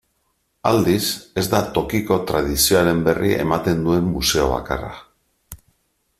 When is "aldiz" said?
0.69-1.03